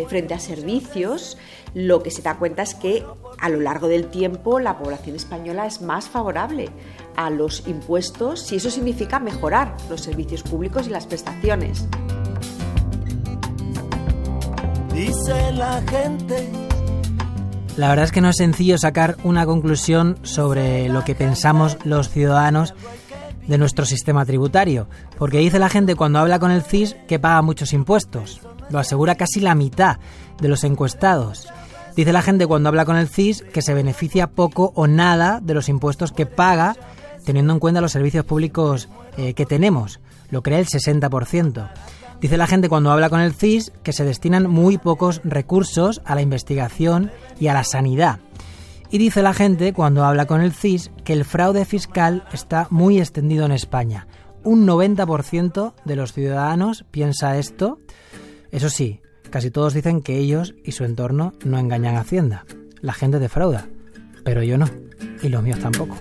frente 0.09 0.35
a 0.35 0.39
servicios, 0.39 1.39
lo 1.75 2.03
que 2.03 2.11
se 2.11 2.23
da 2.23 2.39
cuenta 2.39 2.63
es 2.63 2.75
que 2.75 3.05
a 3.39 3.49
lo 3.49 3.61
largo 3.61 3.89
del 3.89 4.09
tiempo 4.09 4.61
la 4.61 4.79
población 4.79 5.17
española 5.17 5.67
es 5.67 5.81
más 5.81 6.09
favorable 6.09 6.71
a 7.17 7.31
los 7.31 7.67
impuestos 7.67 8.41
si 8.41 8.57
eso 8.57 8.71
significa 8.71 9.19
mejorar 9.19 9.77
los 9.91 10.01
servicios 10.01 10.43
públicos 10.43 10.87
y 10.87 10.91
las 10.91 11.07
prestaciones 11.07 11.87
dice 14.99 15.53
la 15.53 15.81
gente. 15.89 16.49
La 17.77 17.89
verdad 17.89 18.07
es 18.07 18.13
que 18.13 18.21
no 18.21 18.31
es 18.31 18.37
sencillo 18.37 18.79
sacar 18.79 19.17
una 19.23 19.47
conclusión 19.47 20.19
sobre 20.23 20.89
lo 20.89 21.05
que 21.05 21.15
pensamos 21.15 21.79
los 21.85 22.09
ciudadanos 22.09 22.75
de 23.47 23.59
nuestro 23.59 23.87
sistema 23.87 24.27
tributario, 24.27 24.89
porque 25.17 25.39
dice 25.39 25.61
la 25.61 25.69
gente 25.69 25.95
cuando 25.95 26.19
habla 26.19 26.41
con 26.41 26.51
el 26.51 26.63
CIS 26.63 26.97
que 27.07 27.21
paga 27.21 27.43
muchos 27.43 27.73
impuestos, 27.73 28.41
lo 28.71 28.81
asegura 28.81 29.15
casi 29.15 29.41
la 29.41 29.55
mitad 29.55 29.99
de 30.41 30.49
los 30.49 30.65
encuestados. 30.65 31.49
Dice 31.95 32.13
la 32.13 32.23
gente 32.23 32.47
cuando 32.47 32.69
habla 32.69 32.85
con 32.85 32.97
el 32.97 33.09
CIS 33.09 33.43
que 33.53 33.63
se 33.63 33.75
beneficia 33.75 34.27
poco 34.27 34.73
o 34.75 34.89
nada 34.89 35.41
de 35.41 35.55
los 35.55 35.69
impuestos 35.69 36.11
que 36.11 36.27
paga, 36.27 36.77
teniendo 37.25 37.53
en 37.53 37.61
cuenta 37.61 37.81
los 37.81 37.93
servicios 37.93 38.25
públicos 38.25 38.89
eh, 39.17 39.35
que 39.35 39.47
tenemos, 39.47 40.01
lo 40.31 40.43
cree 40.43 40.59
el 40.59 40.67
60%. 40.67 41.71
Dice 42.21 42.37
la 42.37 42.49
gente 42.49 42.69
cuando 42.69 42.91
habla 42.91 43.11
con 43.11 43.21
el 43.21 43.33
CIS 43.33 43.73
que 43.83 43.93
se 43.93 44.05
destinan 44.05 44.51
muy 44.51 44.77
pocos 44.77 45.21
recursos 45.25 46.03
a 46.05 46.15
la 46.17 46.23
investigación 46.23 47.13
y 47.39 47.47
a 47.47 47.55
la 47.55 47.63
sanidad. 47.63 48.19
Y 48.91 48.99
dice 48.99 49.23
la 49.23 49.35
gente 49.35 49.73
cuando 49.73 50.05
habla 50.05 50.27
con 50.27 50.41
el 50.41 50.53
CIS 50.53 50.91
que 51.05 51.13
el 51.13 51.25
fraude 51.25 51.65
fiscal 51.65 52.25
está 52.33 52.67
muy 52.71 52.99
extendido 52.99 53.45
en 53.47 53.53
España. 53.53 54.09
Un 54.43 54.67
90% 54.67 55.75
de 55.85 55.97
los 55.97 56.13
ciudadanos 56.13 56.85
piensa 56.91 57.39
esto. 57.39 57.79
Eso 58.51 58.69
sí, 58.69 59.01
casi 59.31 59.51
todos 59.51 59.75
dicen 59.75 60.01
que 60.01 60.17
ellos 60.17 60.55
y 60.65 60.73
su 60.73 60.85
entorno 60.85 61.35
no 61.45 61.59
engañan 61.59 61.97
a 61.97 62.01
Hacienda. 62.01 62.47
La 62.81 62.95
gente 62.95 63.19
defrauda, 63.19 63.69
pero 64.25 64.43
yo 64.43 64.59
no, 64.59 64.67
y 65.23 65.29
los 65.29 65.43
míos 65.43 65.61
tampoco. 65.61 65.97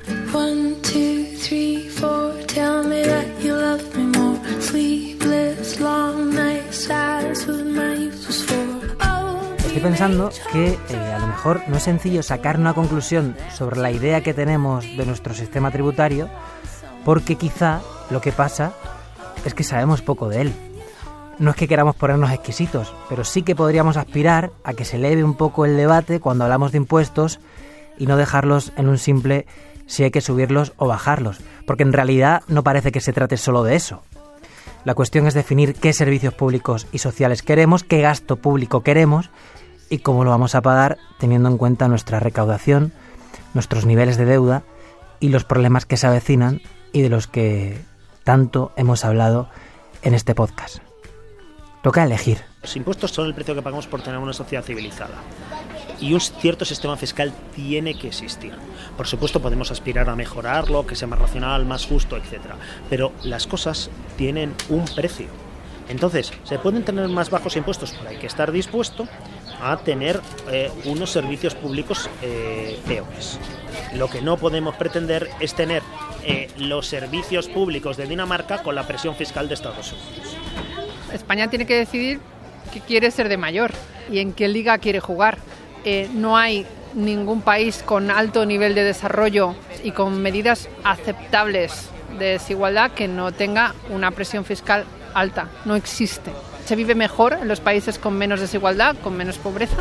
Estoy 9.77 9.91
pensando 9.91 10.31
que 10.51 10.69
eh, 10.89 11.13
a 11.13 11.19
lo 11.19 11.27
mejor 11.27 11.61
no 11.67 11.77
es 11.77 11.83
sencillo 11.83 12.23
sacar 12.23 12.57
una 12.57 12.73
conclusión 12.73 13.35
sobre 13.53 13.79
la 13.79 13.91
idea 13.91 14.23
que 14.23 14.33
tenemos 14.33 14.83
de 14.83 15.05
nuestro 15.05 15.35
sistema 15.35 15.69
tributario, 15.69 16.29
porque 17.05 17.35
quizá 17.35 17.81
lo 18.09 18.19
que 18.19 18.31
pasa 18.31 18.73
es 19.45 19.53
que 19.53 19.63
sabemos 19.63 20.01
poco 20.01 20.29
de 20.29 20.41
él. 20.41 20.53
No 21.37 21.51
es 21.51 21.55
que 21.55 21.67
queramos 21.67 21.95
ponernos 21.95 22.31
exquisitos, 22.31 22.91
pero 23.07 23.23
sí 23.23 23.43
que 23.43 23.55
podríamos 23.55 23.97
aspirar 23.97 24.49
a 24.63 24.73
que 24.73 24.83
se 24.83 24.95
eleve 24.95 25.23
un 25.23 25.35
poco 25.35 25.63
el 25.63 25.77
debate 25.77 26.19
cuando 26.19 26.45
hablamos 26.45 26.71
de 26.71 26.79
impuestos 26.79 27.39
y 27.99 28.07
no 28.07 28.17
dejarlos 28.17 28.73
en 28.77 28.89
un 28.89 28.97
simple 28.97 29.45
si 29.85 30.03
hay 30.03 30.09
que 30.09 30.21
subirlos 30.21 30.73
o 30.77 30.87
bajarlos, 30.87 31.37
porque 31.67 31.83
en 31.83 31.93
realidad 31.93 32.41
no 32.47 32.63
parece 32.63 32.91
que 32.91 32.99
se 32.99 33.13
trate 33.13 33.37
solo 33.37 33.61
de 33.61 33.75
eso. 33.75 34.01
La 34.85 34.95
cuestión 34.95 35.27
es 35.27 35.35
definir 35.35 35.75
qué 35.75 35.93
servicios 35.93 36.33
públicos 36.33 36.87
y 36.91 36.97
sociales 36.97 37.43
queremos, 37.43 37.83
qué 37.83 38.01
gasto 38.01 38.37
público 38.37 38.81
queremos 38.81 39.29
y 39.89 39.99
cómo 39.99 40.23
lo 40.23 40.31
vamos 40.31 40.55
a 40.55 40.61
pagar 40.61 40.97
teniendo 41.17 41.49
en 41.49 41.57
cuenta 41.57 41.87
nuestra 41.87 42.19
recaudación, 42.19 42.93
nuestros 43.53 43.85
niveles 43.85 44.17
de 44.17 44.25
deuda 44.25 44.63
y 45.19 45.29
los 45.29 45.43
problemas 45.43 45.85
que 45.85 45.97
se 45.97 46.07
avecinan 46.07 46.61
y 46.91 47.01
de 47.01 47.09
los 47.09 47.27
que 47.27 47.81
tanto 48.23 48.71
hemos 48.75 49.05
hablado 49.05 49.49
en 50.01 50.13
este 50.13 50.35
podcast. 50.35 50.77
Toca 51.83 52.03
elegir. 52.03 52.39
Los 52.61 52.75
impuestos 52.75 53.11
son 53.11 53.27
el 53.27 53.33
precio 53.33 53.55
que 53.55 53.61
pagamos 53.61 53.87
por 53.87 54.01
tener 54.01 54.19
una 54.19 54.33
sociedad 54.33 54.63
civilizada 54.63 55.15
y 55.99 56.13
un 56.13 56.19
cierto 56.19 56.65
sistema 56.65 56.97
fiscal 56.97 57.33
tiene 57.55 57.97
que 57.97 58.07
existir. 58.07 58.53
Por 58.95 59.07
supuesto 59.07 59.41
podemos 59.41 59.71
aspirar 59.71 60.09
a 60.09 60.15
mejorarlo, 60.15 60.85
que 60.85 60.95
sea 60.95 61.07
más 61.07 61.19
racional, 61.19 61.65
más 61.65 61.85
justo, 61.85 62.17
etc. 62.17 62.41
Pero 62.89 63.13
las 63.23 63.47
cosas 63.47 63.89
tienen 64.17 64.53
un 64.69 64.85
precio. 64.85 65.27
Entonces, 65.89 66.33
se 66.43 66.59
pueden 66.59 66.83
tener 66.83 67.07
más 67.07 67.29
bajos 67.29 67.55
impuestos, 67.55 67.93
pero 67.97 68.09
hay 68.09 68.17
que 68.17 68.27
estar 68.27 68.51
dispuesto 68.51 69.07
a 69.61 69.77
tener 69.77 70.21
eh, 70.49 70.71
unos 70.85 71.11
servicios 71.11 71.55
públicos 71.55 72.09
eh, 72.21 72.79
peores. 72.87 73.39
Lo 73.93 74.09
que 74.09 74.21
no 74.21 74.37
podemos 74.37 74.75
pretender 74.75 75.29
es 75.39 75.53
tener 75.53 75.81
eh, 76.23 76.49
los 76.57 76.87
servicios 76.87 77.47
públicos 77.47 77.95
de 77.95 78.05
Dinamarca 78.05 78.61
con 78.61 78.75
la 78.75 78.85
presión 78.85 79.15
fiscal 79.15 79.47
de 79.47 79.53
Estados 79.53 79.93
Unidos. 79.93 80.35
España 81.13 81.49
tiene 81.49 81.65
que 81.65 81.75
decidir 81.75 82.19
qué 82.73 82.81
quiere 82.81 83.11
ser 83.11 83.29
de 83.29 83.37
mayor 83.37 83.71
y 84.11 84.19
en 84.19 84.33
qué 84.33 84.47
liga 84.47 84.77
quiere 84.77 84.99
jugar. 84.99 85.37
Eh, 85.85 86.09
no 86.13 86.35
hay 86.35 86.65
ningún 86.93 87.41
país 87.41 87.81
con 87.81 88.11
alto 88.11 88.45
nivel 88.45 88.75
de 88.75 88.83
desarrollo 88.83 89.55
y 89.83 89.91
con 89.91 90.21
medidas 90.21 90.67
aceptables 90.83 91.89
de 92.19 92.25
desigualdad 92.25 92.91
que 92.91 93.07
no 93.07 93.31
tenga 93.31 93.73
una 93.89 94.11
presión 94.11 94.43
fiscal 94.43 94.85
alta. 95.13 95.49
No 95.65 95.75
existe. 95.75 96.31
Se 96.67 96.75
vive 96.75 96.95
mejor 96.95 97.31
en 97.31 97.47
los 97.47 97.61
países 97.61 97.97
con 97.97 98.17
menos 98.17 98.41
desigualdad, 98.41 98.97
con 99.01 99.15
menos 99.15 99.37
pobreza 99.37 99.77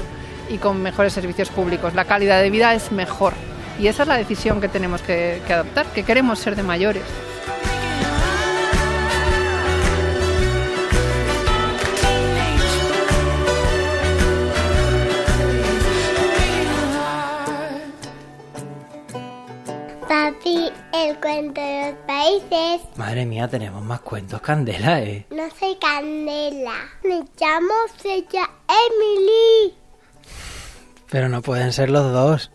y 0.48 0.58
con 0.58 0.80
mejores 0.80 1.12
servicios 1.12 1.48
públicos. 1.48 1.94
La 1.94 2.04
calidad 2.04 2.40
de 2.40 2.48
vida 2.48 2.74
es 2.74 2.92
mejor. 2.92 3.32
Y 3.80 3.88
esa 3.88 4.04
es 4.04 4.08
la 4.08 4.16
decisión 4.16 4.60
que 4.60 4.68
tenemos 4.68 5.02
que, 5.02 5.42
adoptar, 5.50 5.86
que 5.86 6.04
queremos 6.04 6.38
ser 6.38 6.54
de 6.54 6.62
mayores. 6.62 7.02
Papi, 20.08 20.70
el 20.94 21.16
cuento 21.16 21.60
Madre 22.96 23.24
mía, 23.26 23.46
tenemos 23.46 23.82
más 23.82 24.00
cuentos, 24.00 24.40
Candela, 24.40 25.00
¿eh? 25.00 25.26
No 25.30 25.48
soy 25.58 25.76
Candela. 25.76 26.74
Me 27.04 27.24
llamo 27.38 27.74
Sella 27.96 28.50
Emily. 28.66 29.74
Pero 31.10 31.28
no 31.28 31.42
pueden 31.42 31.72
ser 31.72 31.90
los 31.90 32.12
dos. 32.12 32.50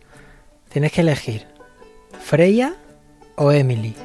Tienes 0.69 0.91
que 0.91 1.01
elegir. 1.01 1.47
¿Freya 2.19 2.75
o 3.35 3.51
Emily? 3.51 3.95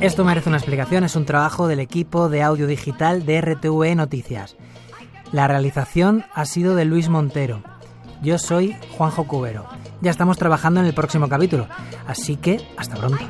Esto 0.00 0.24
merece 0.24 0.48
una 0.48 0.56
explicación, 0.56 1.04
es 1.04 1.14
un 1.14 1.26
trabajo 1.26 1.68
del 1.68 1.78
equipo 1.78 2.30
de 2.30 2.42
audio 2.42 2.66
digital 2.66 3.26
de 3.26 3.42
RTV 3.42 3.94
Noticias. 3.96 4.56
La 5.32 5.46
realización 5.46 6.24
ha 6.34 6.44
sido 6.44 6.74
de 6.74 6.84
Luis 6.84 7.08
Montero. 7.08 7.62
Yo 8.22 8.38
soy 8.38 8.76
Juanjo 8.96 9.26
Cubero. 9.26 9.66
Ya 10.00 10.10
estamos 10.10 10.38
trabajando 10.38 10.80
en 10.80 10.86
el 10.86 10.94
próximo 10.94 11.28
capítulo, 11.28 11.68
así 12.06 12.36
que 12.36 12.60
hasta 12.76 12.96
pronto. 12.96 13.24